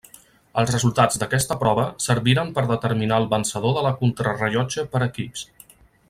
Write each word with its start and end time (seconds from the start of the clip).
Els 0.61 0.71
resultats 0.75 1.19
d'aquesta 1.23 1.57
prova 1.65 1.83
serviren 2.07 2.49
per 2.57 2.63
determinar 2.73 3.19
el 3.23 3.29
vencedor 3.37 3.75
de 3.79 3.83
la 3.89 3.95
contrarellotge 4.03 4.87
per 4.95 5.03
equips. 5.13 5.45